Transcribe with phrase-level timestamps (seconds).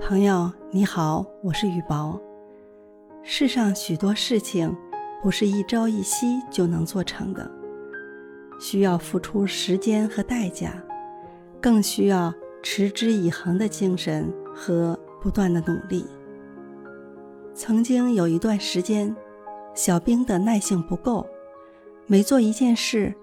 [0.00, 2.18] 朋友你好，我是雨薄。
[3.22, 4.74] 世上许多事情
[5.22, 7.48] 不是一朝一夕就能做成的，
[8.58, 10.72] 需要付出时间和代价，
[11.60, 16.06] 更需要持之以恒的精神和不断的努力。
[17.54, 19.14] 曾经有一段时间，
[19.74, 21.24] 小兵的耐性不够，
[22.06, 23.14] 每做一件事，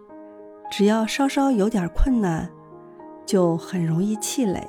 [0.72, 2.50] 只要稍稍有点困难，
[3.26, 4.66] 就很容易气馁。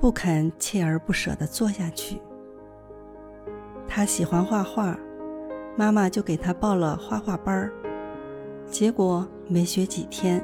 [0.00, 2.22] 不肯锲而不舍地做下去。
[3.88, 4.96] 他喜欢画画，
[5.76, 7.72] 妈妈就给他报了画画班儿。
[8.70, 10.40] 结果没学几天，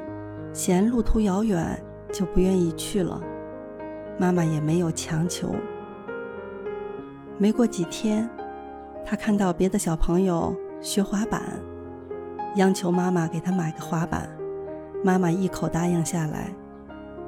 [0.51, 3.21] 嫌路途遥远，就不愿意去了。
[4.17, 5.55] 妈妈也没有强求。
[7.37, 8.29] 没过几天，
[9.05, 11.41] 他看到别的小朋友学滑板，
[12.55, 14.29] 央求妈妈给他买个滑板。
[15.01, 16.53] 妈妈一口答应下来。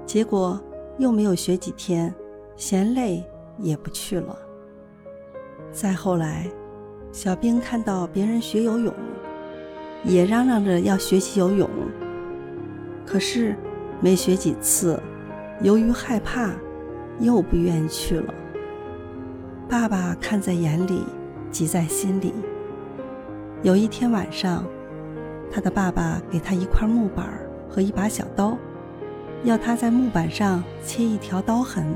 [0.06, 0.62] 结果。
[1.00, 2.12] 又没有学几天，
[2.58, 3.24] 嫌累
[3.60, 4.38] 也不去了。
[5.72, 6.48] 再后来，
[7.12, 8.94] 小兵看到别人学游泳，
[10.04, 11.70] 也嚷嚷着要学习游泳。
[13.06, 13.56] 可是
[14.02, 15.00] 没学几次，
[15.62, 16.52] 由于害怕，
[17.20, 18.34] 又不愿意去了。
[19.70, 21.04] 爸爸看在眼里，
[21.52, 22.34] 急在心里。
[23.62, 24.66] 有一天晚上，
[25.52, 27.28] 他的爸爸给他一块木板
[27.70, 28.58] 和一把小刀。
[29.44, 31.96] 要他在木板上切一条刀痕，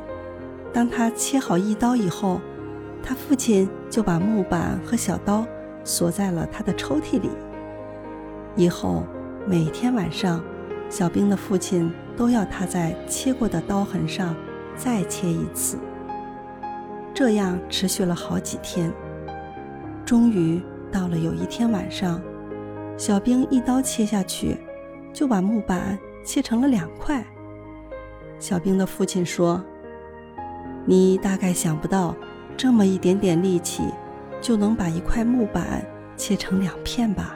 [0.74, 2.40] 当他切好一刀以后，
[3.04, 5.46] 他父亲就把木板和小刀
[5.84, 7.30] 锁在了他的抽屉里。
[8.56, 9.04] 以后
[9.46, 10.44] 每天晚上，
[10.90, 14.36] 小兵的父亲都要他在切过的刀痕上
[14.76, 15.78] 再切一次。
[17.14, 18.92] 这样持续了好几天，
[20.06, 20.62] 终于
[20.92, 22.22] 到了有一天晚上，
[22.98, 24.58] 小兵一刀切下去，
[25.14, 25.98] 就把木板。
[26.24, 27.26] 切成了两块。
[28.38, 29.60] 小兵的父亲说
[30.86, 32.16] ：“你大概想不到，
[32.58, 33.84] 这么一点点力气，
[34.42, 35.86] 就能把一块木板
[36.18, 37.36] 切成两片吧？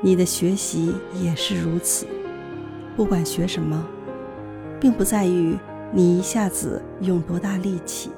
[0.00, 2.06] 你的学习也是如此。
[2.96, 3.86] 不管学什么，
[4.80, 5.56] 并不在于
[5.92, 8.10] 你一下子用多大力气，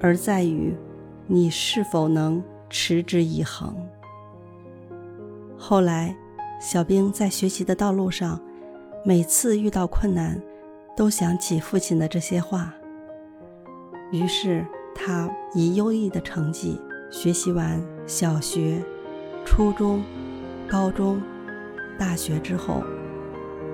[0.00, 0.74] 而在于
[1.26, 3.74] 你是否能持之以恒。”
[5.58, 6.16] 后来。
[6.60, 8.40] 小兵在学习的道路上，
[9.04, 10.40] 每次遇到困难，
[10.96, 12.72] 都想起父亲的这些话。
[14.14, 14.64] 于是
[14.94, 16.80] 他以优异的成绩
[17.10, 18.80] 学习完小学、
[19.44, 20.04] 初中、
[20.68, 21.20] 高中、
[21.98, 22.84] 大学之后，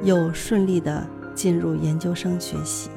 [0.02, 2.88] 又顺利的进入研究生学习。